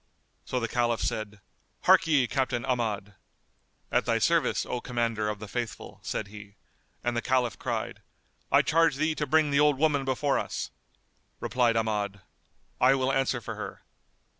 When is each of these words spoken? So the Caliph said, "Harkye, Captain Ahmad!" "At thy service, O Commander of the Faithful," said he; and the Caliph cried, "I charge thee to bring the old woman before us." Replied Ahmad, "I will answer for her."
So 0.45 0.59
the 0.59 0.67
Caliph 0.67 1.01
said, 1.01 1.41
"Harkye, 1.83 2.27
Captain 2.27 2.65
Ahmad!" 2.65 3.13
"At 3.91 4.05
thy 4.05 4.17
service, 4.17 4.65
O 4.65 4.81
Commander 4.81 5.29
of 5.29 5.37
the 5.37 5.47
Faithful," 5.47 5.99
said 6.01 6.29
he; 6.29 6.55
and 7.03 7.15
the 7.15 7.21
Caliph 7.21 7.59
cried, 7.59 8.01
"I 8.51 8.63
charge 8.63 8.95
thee 8.95 9.13
to 9.13 9.27
bring 9.27 9.51
the 9.51 9.59
old 9.59 9.77
woman 9.77 10.03
before 10.03 10.39
us." 10.39 10.71
Replied 11.39 11.77
Ahmad, 11.77 12.21
"I 12.79 12.95
will 12.95 13.11
answer 13.11 13.41
for 13.41 13.53
her." 13.53 13.83